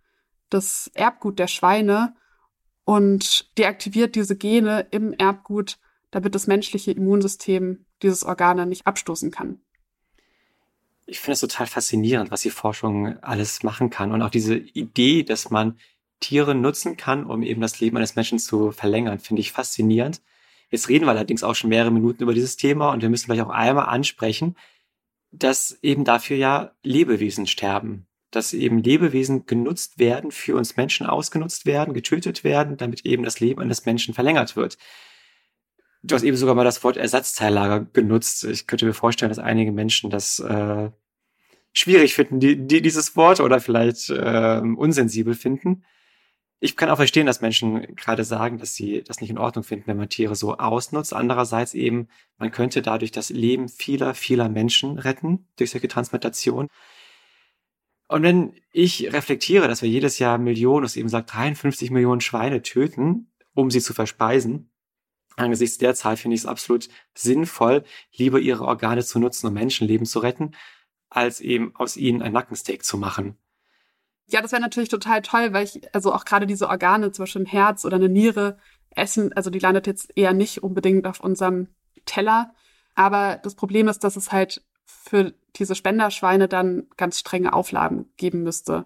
das 0.50 0.90
Erbgut 0.94 1.38
der 1.40 1.48
Schweine 1.48 2.16
und 2.86 3.58
deaktiviert 3.58 4.16
diese 4.16 4.36
Gene 4.36 4.88
im 4.92 5.14
Erbgut, 5.14 5.78
damit 6.12 6.36
das 6.36 6.48
menschliche 6.48 6.92
Immunsystem 6.92 7.86
dieses 8.02 8.24
Organ 8.24 8.68
nicht 8.68 8.88
abstoßen 8.88 9.32
kann. 9.32 9.62
Ich 11.06 11.20
finde 11.20 11.34
es 11.34 11.40
total 11.42 11.68
faszinierend, 11.68 12.32
was 12.32 12.42
die 12.42 12.50
Forschung 12.50 13.18
alles 13.22 13.64
machen 13.64 13.90
kann 13.90 14.12
und 14.12 14.22
auch 14.22 14.30
diese 14.30 14.56
Idee, 14.56 15.24
dass 15.24 15.50
man 15.50 15.78
Tiere 16.20 16.54
nutzen 16.56 16.98
kann, 16.98 17.26
um 17.26 17.44
eben 17.44 17.62
das 17.62 17.80
Leben 17.80 17.98
eines 17.98 18.16
Menschen 18.16 18.40
zu 18.40 18.72
verlängern, 18.72 19.20
finde 19.20 19.42
ich 19.42 19.52
faszinierend. 19.52 20.22
Jetzt 20.70 20.88
reden 20.88 21.06
wir 21.06 21.12
allerdings 21.12 21.44
auch 21.44 21.56
schon 21.56 21.70
mehrere 21.70 21.92
Minuten 21.92 22.24
über 22.24 22.34
dieses 22.34 22.56
Thema 22.56 22.92
und 22.92 23.02
wir 23.02 23.10
müssen 23.10 23.26
vielleicht 23.26 23.42
auch 23.42 23.50
einmal 23.50 23.88
ansprechen, 23.88 24.56
dass 25.32 25.78
eben 25.82 26.06
dafür 26.06 26.38
ja 26.38 26.72
Lebewesen 26.84 27.48
sterben 27.48 28.06
dass 28.32 28.54
eben 28.54 28.82
Lebewesen 28.82 29.46
genutzt 29.46 30.00
werden, 30.00 30.32
für 30.32 30.56
uns 30.56 30.78
Menschen 30.78 31.06
ausgenutzt 31.06 31.66
werden, 31.66 31.94
getötet 31.94 32.44
werden, 32.44 32.78
damit 32.78 33.06
eben 33.06 33.24
das 33.24 33.40
Leben 33.40 33.62
eines 33.62 33.86
Menschen 33.86 34.14
verlängert 34.14 34.56
wird. 34.56 34.78
Du 36.04 36.16
hast 36.16 36.24
eben 36.24 36.38
sogar 36.38 36.56
mal 36.56 36.64
das 36.64 36.84
Wort 36.84 36.98
Ersatzteillager 36.98 37.86
genutzt. 37.94 38.44
Ich 38.46 38.66
könnte 38.66 38.86
mir 38.86 38.94
vorstellen, 38.94 39.30
dass 39.30 39.38
einige 39.38 39.72
Menschen 39.72 40.10
das 40.10 40.40
äh, 40.40 40.90
schwierig 41.74 42.16
finden, 42.16 42.40
die, 42.40 42.56
die, 42.68 42.82
dieses 42.82 43.16
Wort 43.16 43.40
oder 43.40 43.60
vielleicht 43.60 44.10
äh, 44.10 44.62
unsensibel 44.62 45.36
finden. 45.36 45.84
Ich 46.60 46.76
kann 46.78 46.90
auch 46.90 46.98
verstehen, 46.98 47.26
dass 47.26 47.42
Menschen 47.42 47.96
gerade 47.96 48.24
sagen, 48.24 48.60
dass 48.60 48.76
sie 48.76 49.04
das 49.04 49.20
nicht 49.20 49.32
in 49.32 49.40
Ordnung 49.40 49.64
finden, 49.64 49.88
wenn 49.88 49.98
man 49.98 50.10
Tiere 50.10 50.36
so 50.36 50.58
ausnutzt. 50.58 51.14
Andererseits 51.14 51.74
eben, 51.74 52.08
man 52.38 52.52
könnte 52.52 52.82
dadurch 52.82 53.12
das 53.12 53.30
Leben 53.30 53.68
vieler, 53.68 54.14
vieler 54.14 54.48
Menschen 54.48 55.00
retten 55.00 55.48
durch 55.56 55.72
solche 55.72 55.88
Transplantation. 55.88 56.68
Und 58.12 58.24
wenn 58.24 58.56
ich 58.74 59.14
reflektiere, 59.14 59.70
dass 59.70 59.82
wir 59.82 59.88
jedes 59.88 60.20
Jahr 60.20 60.38
Millionen, 60.38 60.86
es 60.86 60.98
eben 60.98 61.08
sagt 61.08 61.34
53 61.34 61.92
Millionen 61.92 62.20
Schweine 62.20 62.62
töten, 62.62 63.32
um 63.54 63.72
sie 63.72 63.80
zu 63.80 63.94
verspeisen. 63.94 64.70
Angesichts 65.38 65.78
der 65.78 65.96
Zahl 65.96 66.18
finde 66.18 66.36
ich 66.36 66.42
es 66.42 66.46
absolut 66.46 66.90
sinnvoll, 67.14 67.86
lieber 68.14 68.42
ihre 68.42 68.66
Organe 68.66 69.02
zu 69.02 69.18
nutzen, 69.18 69.48
um 69.48 69.54
Menschenleben 69.54 70.06
zu 70.06 70.20
retten, 70.20 70.52
als 71.10 71.40
eben 71.40 71.74
aus 71.78 71.96
ihnen 71.96 72.22
ein 72.22 72.34
Nackensteak 72.34 72.84
zu 72.84 72.98
machen. 72.98 73.38
Ja, 74.26 74.42
das 74.42 74.52
wäre 74.52 74.62
natürlich 74.62 74.90
total 74.90 75.22
toll, 75.22 75.54
weil 75.54 75.64
ich, 75.64 75.96
also 75.96 76.14
auch 76.14 76.26
gerade 76.26 76.48
diese 76.48 76.68
Organe, 76.68 77.14
zum 77.14 77.24
Beispiel 77.24 77.44
ein 77.44 77.46
Herz 77.46 77.86
oder 77.86 77.96
eine 77.96 78.10
Niere, 78.10 78.58
essen, 78.90 79.32
also 79.32 79.50
die 79.50 79.60
landet 79.60 79.88
jetzt 79.88 80.12
eher 80.18 80.34
nicht 80.34 80.64
unbedingt 80.64 81.08
auf 81.08 81.22
unserem 81.22 81.70
Teller. 82.06 82.54
Aber 82.94 83.40
das 83.42 83.56
Problem 83.56 83.88
ist, 83.88 84.04
dass 84.04 84.18
es 84.18 84.34
halt 84.34 84.62
für 85.04 85.34
diese 85.56 85.76
Spenderschweine 85.76 86.48
dann 86.48 86.88
ganz 86.98 87.20
strenge 87.20 87.54
Auflagen 87.54 88.10
geben 88.18 88.44
müsste. 88.44 88.86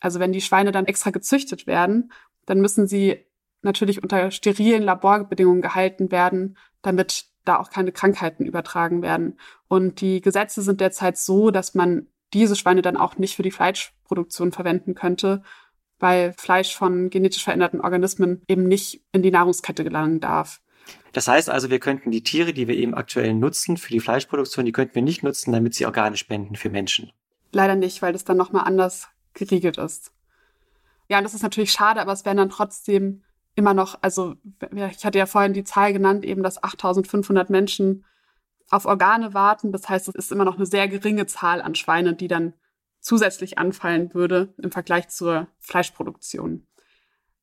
Also 0.00 0.20
wenn 0.20 0.32
die 0.32 0.40
Schweine 0.40 0.72
dann 0.72 0.86
extra 0.86 1.10
gezüchtet 1.10 1.66
werden, 1.66 2.12
dann 2.44 2.60
müssen 2.60 2.86
sie 2.86 3.24
natürlich 3.62 4.02
unter 4.02 4.30
sterilen 4.30 4.82
Laborbedingungen 4.82 5.62
gehalten 5.62 6.10
werden, 6.10 6.56
damit 6.82 7.26
da 7.44 7.58
auch 7.58 7.70
keine 7.70 7.92
Krankheiten 7.92 8.44
übertragen 8.44 9.02
werden. 9.02 9.38
Und 9.68 10.00
die 10.00 10.20
Gesetze 10.20 10.62
sind 10.62 10.80
derzeit 10.80 11.16
so, 11.16 11.50
dass 11.50 11.74
man 11.74 12.06
diese 12.32 12.56
Schweine 12.56 12.82
dann 12.82 12.96
auch 12.96 13.18
nicht 13.18 13.36
für 13.36 13.42
die 13.42 13.50
Fleischproduktion 13.50 14.52
verwenden 14.52 14.94
könnte, 14.94 15.42
weil 15.98 16.34
Fleisch 16.36 16.76
von 16.76 17.10
genetisch 17.10 17.44
veränderten 17.44 17.80
Organismen 17.80 18.42
eben 18.48 18.64
nicht 18.64 19.04
in 19.12 19.22
die 19.22 19.30
Nahrungskette 19.30 19.84
gelangen 19.84 20.20
darf. 20.20 20.60
Das 21.12 21.28
heißt 21.28 21.48
also, 21.48 21.70
wir 21.70 21.78
könnten 21.78 22.10
die 22.10 22.22
Tiere, 22.22 22.52
die 22.52 22.68
wir 22.68 22.76
eben 22.76 22.94
aktuell 22.94 23.34
nutzen 23.34 23.76
für 23.76 23.90
die 23.90 24.00
Fleischproduktion, 24.00 24.66
die 24.66 24.72
könnten 24.72 24.94
wir 24.94 25.02
nicht 25.02 25.22
nutzen, 25.22 25.52
damit 25.52 25.74
sie 25.74 25.86
Organe 25.86 26.16
spenden 26.16 26.56
für 26.56 26.70
Menschen. 26.70 27.10
Leider 27.52 27.74
nicht, 27.74 28.02
weil 28.02 28.12
das 28.12 28.24
dann 28.24 28.36
nochmal 28.36 28.64
anders 28.64 29.08
geregelt 29.34 29.78
ist. 29.78 30.12
Ja, 31.08 31.22
das 31.22 31.34
ist 31.34 31.42
natürlich 31.42 31.72
schade, 31.72 32.00
aber 32.00 32.12
es 32.12 32.24
wären 32.24 32.36
dann 32.36 32.50
trotzdem 32.50 33.22
immer 33.54 33.72
noch, 33.72 33.98
also 34.02 34.34
ich 34.74 35.04
hatte 35.04 35.18
ja 35.18 35.26
vorhin 35.26 35.54
die 35.54 35.64
Zahl 35.64 35.92
genannt, 35.92 36.24
eben, 36.24 36.42
dass 36.42 36.62
8500 36.62 37.48
Menschen 37.48 38.04
auf 38.70 38.84
Organe 38.84 39.32
warten. 39.34 39.72
Das 39.72 39.88
heißt, 39.88 40.08
es 40.08 40.14
ist 40.14 40.32
immer 40.32 40.44
noch 40.44 40.56
eine 40.56 40.66
sehr 40.66 40.88
geringe 40.88 41.26
Zahl 41.26 41.62
an 41.62 41.74
Schweinen, 41.74 42.16
die 42.16 42.28
dann 42.28 42.52
zusätzlich 43.00 43.58
anfallen 43.58 44.12
würde 44.14 44.52
im 44.58 44.72
Vergleich 44.72 45.08
zur 45.08 45.46
Fleischproduktion. 45.60 46.66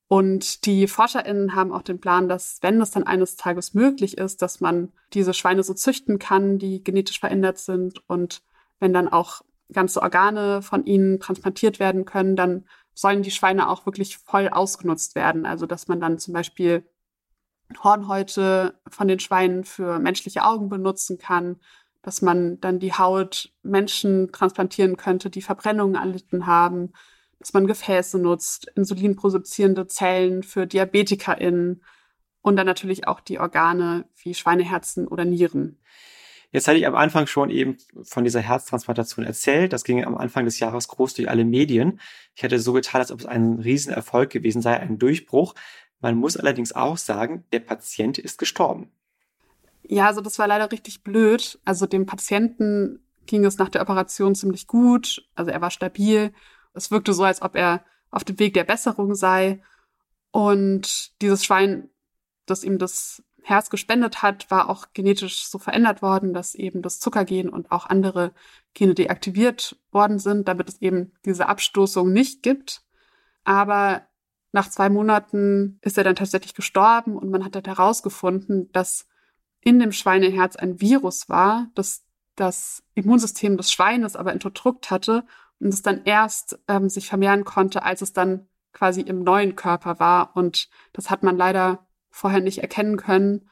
Und 0.07 0.65
die 0.65 0.87
ForscherInnen 0.87 1.55
haben 1.55 1.71
auch 1.71 1.81
den 1.81 1.99
Plan, 1.99 2.29
dass, 2.29 2.59
wenn 2.61 2.81
es 2.81 2.91
dann 2.91 3.03
eines 3.03 3.35
Tages 3.35 3.73
möglich 3.73 4.17
ist, 4.17 4.41
dass 4.41 4.59
man 4.59 4.91
diese 5.13 5.33
Schweine 5.33 5.63
so 5.63 5.73
züchten 5.73 6.19
kann, 6.19 6.59
die 6.59 6.83
genetisch 6.83 7.19
verändert 7.19 7.57
sind 7.57 8.07
und 8.07 8.43
wenn 8.79 8.93
dann 8.93 9.07
auch 9.07 9.41
ganze 9.71 10.01
Organe 10.01 10.61
von 10.61 10.85
ihnen 10.85 11.19
transplantiert 11.19 11.79
werden 11.79 12.05
können, 12.05 12.35
dann 12.35 12.65
sollen 12.93 13.23
die 13.23 13.31
Schweine 13.31 13.69
auch 13.69 13.85
wirklich 13.85 14.17
voll 14.17 14.49
ausgenutzt 14.49 15.15
werden. 15.15 15.45
Also, 15.45 15.65
dass 15.65 15.87
man 15.87 15.99
dann 15.99 16.19
zum 16.19 16.33
Beispiel 16.33 16.85
Hornhäute 17.83 18.75
von 18.87 19.07
den 19.07 19.19
Schweinen 19.19 19.63
für 19.63 19.99
menschliche 19.99 20.43
Augen 20.43 20.69
benutzen 20.69 21.17
kann, 21.17 21.59
dass 22.01 22.21
man 22.21 22.59
dann 22.59 22.79
die 22.79 22.93
Haut 22.93 23.51
Menschen 23.63 24.31
transplantieren 24.31 24.97
könnte, 24.97 25.29
die 25.29 25.41
Verbrennungen 25.41 25.95
erlitten 25.95 26.45
haben, 26.45 26.93
dass 27.43 27.51
man 27.51 27.67
Gefäße 27.67 28.19
nutzt, 28.19 28.71
insulinproduzierende 28.77 29.85
Zellen 29.85 30.43
für 30.43 30.65
DiabetikerInnen 30.65 31.83
und 32.41 32.55
dann 32.55 32.65
natürlich 32.65 33.05
auch 33.05 33.19
die 33.19 33.37
Organe 33.37 34.05
wie 34.15 34.33
Schweineherzen 34.33 35.09
oder 35.09 35.25
Nieren. 35.25 35.77
Jetzt 36.51 36.69
hatte 36.69 36.77
ich 36.77 36.87
am 36.87 36.95
Anfang 36.95 37.27
schon 37.27 37.49
eben 37.49 37.77
von 38.03 38.23
dieser 38.23 38.39
Herztransplantation 38.39 39.25
erzählt. 39.25 39.73
Das 39.73 39.83
ging 39.83 40.05
am 40.05 40.15
Anfang 40.15 40.45
des 40.45 40.57
Jahres 40.59 40.87
groß 40.87 41.15
durch 41.15 41.29
alle 41.29 41.43
Medien. 41.43 41.99
Ich 42.33 42.45
hatte 42.45 42.59
so 42.59 42.71
getan, 42.71 43.01
als 43.01 43.11
ob 43.11 43.19
es 43.19 43.25
ein 43.25 43.59
Riesenerfolg 43.59 44.29
gewesen 44.29 44.61
sei, 44.61 44.79
ein 44.79 44.97
Durchbruch. 44.97 45.53
Man 45.99 46.15
muss 46.15 46.37
allerdings 46.37 46.71
auch 46.71 46.97
sagen, 46.97 47.43
der 47.51 47.59
Patient 47.59 48.17
ist 48.19 48.37
gestorben. 48.37 48.89
Ja, 49.81 50.07
also 50.07 50.21
das 50.21 50.39
war 50.39 50.47
leider 50.47 50.71
richtig 50.71 51.03
blöd. 51.03 51.59
Also 51.65 51.87
dem 51.87 52.05
Patienten 52.05 53.03
ging 53.25 53.43
es 53.43 53.57
nach 53.57 53.69
der 53.69 53.81
Operation 53.81 54.33
ziemlich 54.33 54.67
gut. 54.67 55.27
Also 55.35 55.51
er 55.51 55.59
war 55.59 55.71
stabil. 55.71 56.31
Es 56.73 56.91
wirkte 56.91 57.13
so, 57.13 57.23
als 57.23 57.41
ob 57.41 57.55
er 57.55 57.83
auf 58.11 58.23
dem 58.23 58.39
Weg 58.39 58.53
der 58.53 58.63
Besserung 58.63 59.15
sei. 59.15 59.61
Und 60.31 61.19
dieses 61.21 61.45
Schwein, 61.45 61.89
das 62.45 62.63
ihm 62.63 62.77
das 62.77 63.23
Herz 63.43 63.69
gespendet 63.69 64.21
hat, 64.21 64.49
war 64.49 64.69
auch 64.69 64.87
genetisch 64.93 65.45
so 65.47 65.59
verändert 65.59 66.01
worden, 66.01 66.33
dass 66.33 66.55
eben 66.55 66.81
das 66.81 66.99
Zuckergen 66.99 67.49
und 67.49 67.71
auch 67.71 67.85
andere 67.85 68.33
Gene 68.73 68.95
deaktiviert 68.95 69.77
worden 69.91 70.17
sind, 70.17 70.47
damit 70.47 70.69
es 70.69 70.81
eben 70.81 71.11
diese 71.25 71.47
Abstoßung 71.47 72.11
nicht 72.11 72.41
gibt. 72.41 72.83
Aber 73.43 74.07
nach 74.53 74.69
zwei 74.69 74.89
Monaten 74.89 75.79
ist 75.81 75.97
er 75.97 76.03
dann 76.03 76.15
tatsächlich 76.15 76.53
gestorben 76.53 77.17
und 77.17 77.29
man 77.29 77.43
hat 77.43 77.55
dann 77.55 77.65
herausgefunden, 77.65 78.71
dass 78.71 79.07
in 79.59 79.79
dem 79.79 79.91
Schweineherz 79.91 80.55
ein 80.55 80.79
Virus 80.79 81.27
war, 81.27 81.67
das 81.75 82.03
das 82.35 82.83
Immunsystem 82.95 83.57
des 83.57 83.71
Schweines 83.71 84.15
aber 84.15 84.33
unterdrückt 84.33 84.89
hatte 84.89 85.25
und 85.59 85.73
es 85.73 85.81
dann 85.81 86.03
erst 86.05 86.59
ähm, 86.67 86.89
sich 86.89 87.07
vermehren 87.07 87.43
konnte, 87.43 87.83
als 87.83 88.01
es 88.01 88.13
dann 88.13 88.47
quasi 88.73 89.01
im 89.01 89.23
neuen 89.23 89.55
Körper 89.55 89.99
war. 89.99 90.35
Und 90.35 90.69
das 90.93 91.09
hat 91.09 91.23
man 91.23 91.37
leider 91.37 91.87
vorher 92.09 92.41
nicht 92.41 92.59
erkennen 92.59 92.97
können. 92.97 93.49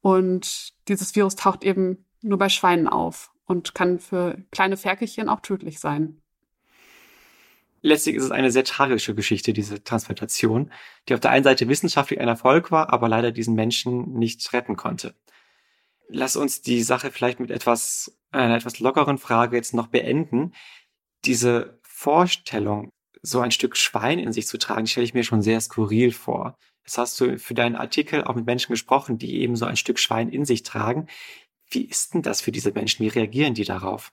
Und 0.00 0.72
dieses 0.88 1.14
Virus 1.14 1.36
taucht 1.36 1.64
eben 1.64 2.06
nur 2.22 2.38
bei 2.38 2.48
Schweinen 2.48 2.86
auf 2.86 3.32
und 3.44 3.74
kann 3.74 3.98
für 3.98 4.38
kleine 4.50 4.76
Ferkelchen 4.76 5.28
auch 5.28 5.40
tödlich 5.40 5.80
sein. 5.80 6.22
Letztlich 7.82 8.16
ist 8.16 8.24
es 8.24 8.30
eine 8.30 8.50
sehr 8.50 8.64
tragische 8.64 9.14
Geschichte, 9.14 9.52
diese 9.52 9.82
Transplantation, 9.82 10.70
die 11.08 11.14
auf 11.14 11.20
der 11.20 11.30
einen 11.30 11.44
Seite 11.44 11.68
wissenschaftlich 11.68 12.20
ein 12.20 12.28
Erfolg 12.28 12.70
war, 12.70 12.92
aber 12.92 13.08
leider 13.08 13.32
diesen 13.32 13.54
Menschen 13.54 14.12
nicht 14.12 14.52
retten 14.52 14.76
konnte. 14.76 15.14
Lass 16.08 16.36
uns 16.36 16.60
die 16.60 16.82
Sache 16.82 17.10
vielleicht 17.10 17.40
mit 17.40 17.50
etwas, 17.50 18.18
einer 18.32 18.56
etwas 18.56 18.80
lockeren 18.80 19.16
Frage 19.16 19.56
jetzt 19.56 19.72
noch 19.72 19.86
beenden. 19.86 20.52
Diese 21.24 21.78
Vorstellung, 21.82 22.90
so 23.22 23.40
ein 23.40 23.50
Stück 23.50 23.76
Schwein 23.76 24.18
in 24.18 24.32
sich 24.32 24.46
zu 24.46 24.58
tragen, 24.58 24.86
stelle 24.86 25.04
ich 25.04 25.14
mir 25.14 25.24
schon 25.24 25.42
sehr 25.42 25.60
skurril 25.60 26.12
vor. 26.12 26.56
Das 26.84 26.98
hast 26.98 27.20
du 27.20 27.38
für 27.38 27.54
deinen 27.54 27.76
Artikel 27.76 28.24
auch 28.24 28.34
mit 28.34 28.46
Menschen 28.46 28.72
gesprochen, 28.72 29.18
die 29.18 29.40
eben 29.40 29.56
so 29.56 29.66
ein 29.66 29.76
Stück 29.76 29.98
Schwein 29.98 30.28
in 30.30 30.44
sich 30.44 30.62
tragen. 30.62 31.06
Wie 31.68 31.84
ist 31.84 32.14
denn 32.14 32.22
das 32.22 32.40
für 32.40 32.52
diese 32.52 32.72
Menschen? 32.72 33.04
Wie 33.04 33.10
reagieren 33.10 33.54
die 33.54 33.64
darauf? 33.64 34.12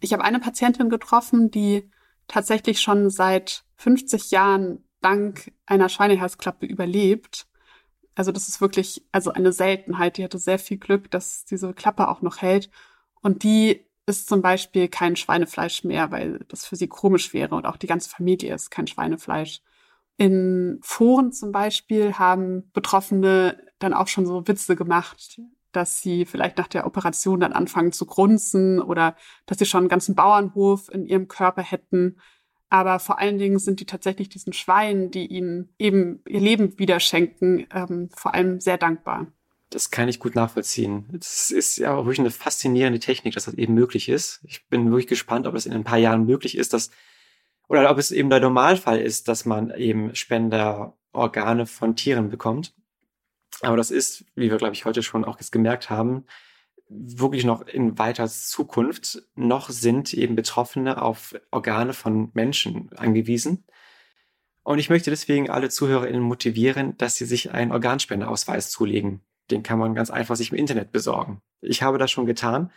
Ich 0.00 0.12
habe 0.12 0.24
eine 0.24 0.38
Patientin 0.38 0.90
getroffen, 0.90 1.50
die 1.50 1.90
tatsächlich 2.28 2.80
schon 2.80 3.10
seit 3.10 3.64
50 3.76 4.30
Jahren 4.30 4.84
dank 5.00 5.52
einer 5.64 5.88
Schweineherzklappe 5.88 6.66
überlebt. 6.66 7.46
Also 8.14 8.32
das 8.32 8.48
ist 8.48 8.60
wirklich 8.60 9.04
also 9.12 9.32
eine 9.32 9.52
Seltenheit. 9.52 10.16
Die 10.16 10.24
hatte 10.24 10.38
sehr 10.38 10.58
viel 10.58 10.78
Glück, 10.78 11.10
dass 11.10 11.44
diese 11.44 11.72
Klappe 11.74 12.08
auch 12.08 12.22
noch 12.22 12.42
hält. 12.42 12.70
Und 13.20 13.42
die 13.42 13.85
ist 14.06 14.28
zum 14.28 14.40
Beispiel 14.40 14.88
kein 14.88 15.16
Schweinefleisch 15.16 15.84
mehr, 15.84 16.10
weil 16.12 16.40
das 16.48 16.64
für 16.64 16.76
sie 16.76 16.88
komisch 16.88 17.34
wäre. 17.34 17.54
Und 17.56 17.66
auch 17.66 17.76
die 17.76 17.88
ganze 17.88 18.08
Familie 18.08 18.54
ist 18.54 18.70
kein 18.70 18.86
Schweinefleisch. 18.86 19.60
In 20.16 20.78
Foren 20.82 21.32
zum 21.32 21.52
Beispiel 21.52 22.14
haben 22.14 22.70
Betroffene 22.72 23.60
dann 23.78 23.92
auch 23.92 24.08
schon 24.08 24.24
so 24.26 24.46
Witze 24.48 24.76
gemacht, 24.76 25.40
dass 25.72 26.00
sie 26.00 26.24
vielleicht 26.24 26.56
nach 26.56 26.68
der 26.68 26.86
Operation 26.86 27.40
dann 27.40 27.52
anfangen 27.52 27.92
zu 27.92 28.06
grunzen 28.06 28.80
oder 28.80 29.16
dass 29.44 29.58
sie 29.58 29.66
schon 29.66 29.80
einen 29.80 29.88
ganzen 29.88 30.14
Bauernhof 30.14 30.88
in 30.88 31.04
ihrem 31.04 31.28
Körper 31.28 31.62
hätten. 31.62 32.16
Aber 32.70 32.98
vor 32.98 33.18
allen 33.18 33.38
Dingen 33.38 33.58
sind 33.58 33.80
die 33.80 33.86
tatsächlich 33.86 34.28
diesen 34.28 34.52
Schweinen, 34.52 35.10
die 35.10 35.26
ihnen 35.26 35.74
eben 35.78 36.22
ihr 36.26 36.40
Leben 36.40 36.78
wieder 36.78 36.98
schenken, 37.00 37.66
ähm, 37.72 38.08
vor 38.14 38.34
allem 38.34 38.60
sehr 38.60 38.78
dankbar. 38.78 39.26
Das 39.76 39.90
kann 39.90 40.08
ich 40.08 40.20
gut 40.20 40.34
nachvollziehen. 40.34 41.04
Das 41.12 41.50
ist 41.50 41.76
ja 41.76 41.94
auch 41.94 42.06
wirklich 42.06 42.20
eine 42.20 42.30
faszinierende 42.30 42.98
Technik, 42.98 43.34
dass 43.34 43.44
das 43.44 43.52
eben 43.56 43.74
möglich 43.74 44.08
ist. 44.08 44.40
Ich 44.44 44.66
bin 44.68 44.86
wirklich 44.86 45.06
gespannt, 45.06 45.46
ob 45.46 45.54
es 45.54 45.66
in 45.66 45.74
ein 45.74 45.84
paar 45.84 45.98
Jahren 45.98 46.24
möglich 46.24 46.56
ist, 46.56 46.72
dass 46.72 46.90
oder 47.68 47.90
ob 47.90 47.98
es 47.98 48.10
eben 48.10 48.30
der 48.30 48.40
Normalfall 48.40 48.98
ist, 48.98 49.28
dass 49.28 49.44
man 49.44 49.70
eben 49.72 50.14
Spenderorgane 50.14 51.66
von 51.66 51.94
Tieren 51.94 52.30
bekommt. 52.30 52.72
Aber 53.60 53.76
das 53.76 53.90
ist, 53.90 54.24
wie 54.34 54.50
wir, 54.50 54.56
glaube 54.56 54.72
ich, 54.72 54.86
heute 54.86 55.02
schon 55.02 55.26
auch 55.26 55.36
gemerkt 55.50 55.90
haben, 55.90 56.24
wirklich 56.88 57.44
noch 57.44 57.60
in 57.60 57.98
weiter 57.98 58.28
Zukunft. 58.28 59.24
Noch 59.34 59.68
sind 59.68 60.14
eben 60.14 60.36
Betroffene 60.36 61.02
auf 61.02 61.34
Organe 61.50 61.92
von 61.92 62.30
Menschen 62.32 62.88
angewiesen. 62.96 63.66
Und 64.62 64.78
ich 64.78 64.88
möchte 64.88 65.10
deswegen 65.10 65.50
alle 65.50 65.68
ZuhörerInnen 65.68 66.22
motivieren, 66.22 66.96
dass 66.96 67.16
sie 67.16 67.26
sich 67.26 67.52
einen 67.52 67.72
Organspendeausweis 67.72 68.70
zulegen. 68.70 69.20
Den 69.50 69.62
kann 69.62 69.78
man 69.78 69.94
ganz 69.94 70.10
einfach 70.10 70.36
sich 70.36 70.50
im 70.50 70.58
Internet 70.58 70.92
besorgen. 70.92 71.40
Ich 71.60 71.82
habe 71.82 71.98
das 71.98 72.10
schon 72.10 72.26
getan. 72.26 72.72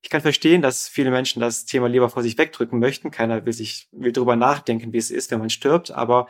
Ich 0.00 0.10
kann 0.10 0.20
verstehen, 0.20 0.62
dass 0.62 0.88
viele 0.88 1.10
Menschen 1.10 1.40
das 1.40 1.64
Thema 1.64 1.88
lieber 1.88 2.08
vor 2.08 2.22
sich 2.22 2.38
wegdrücken 2.38 2.78
möchten. 2.78 3.10
Keiner 3.10 3.44
will 3.44 3.52
sich, 3.52 3.88
will 3.92 4.12
darüber 4.12 4.36
nachdenken, 4.36 4.92
wie 4.92 4.98
es 4.98 5.10
ist, 5.10 5.30
wenn 5.30 5.40
man 5.40 5.50
stirbt. 5.50 5.90
Aber 5.90 6.28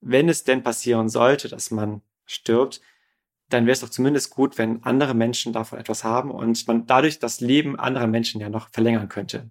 wenn 0.00 0.28
es 0.28 0.44
denn 0.44 0.62
passieren 0.62 1.08
sollte, 1.08 1.48
dass 1.48 1.70
man 1.70 2.02
stirbt, 2.24 2.80
dann 3.50 3.66
wäre 3.66 3.72
es 3.72 3.80
doch 3.80 3.90
zumindest 3.90 4.30
gut, 4.30 4.58
wenn 4.58 4.82
andere 4.84 5.14
Menschen 5.14 5.52
davon 5.52 5.78
etwas 5.78 6.04
haben 6.04 6.30
und 6.30 6.66
man 6.68 6.86
dadurch 6.86 7.18
das 7.18 7.40
Leben 7.40 7.78
anderer 7.78 8.06
Menschen 8.06 8.40
ja 8.40 8.48
noch 8.48 8.70
verlängern 8.70 9.08
könnte. 9.08 9.50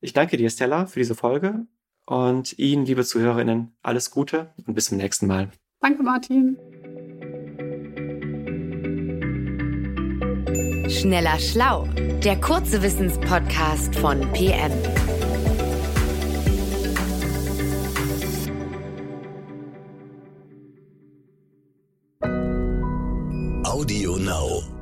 Ich 0.00 0.12
danke 0.12 0.36
dir, 0.36 0.48
Stella, 0.50 0.86
für 0.86 1.00
diese 1.00 1.14
Folge 1.14 1.66
und 2.06 2.58
Ihnen, 2.58 2.86
liebe 2.86 3.04
Zuhörerinnen, 3.04 3.76
alles 3.82 4.10
Gute 4.10 4.54
und 4.66 4.74
bis 4.74 4.86
zum 4.86 4.96
nächsten 4.98 5.26
Mal. 5.26 5.50
Danke, 5.80 6.02
Martin. 6.02 6.56
Schneller 10.88 11.38
Schlau, 11.38 11.86
der 12.24 12.40
kurze 12.40 12.82
Wissenspodcast 12.82 13.94
von 13.96 14.20
PM. 14.32 14.72
Audio 23.64 24.16
Now. 24.16 24.77